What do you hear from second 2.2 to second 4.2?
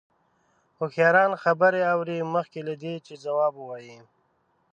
مخکې له دې چې ځواب ووايي.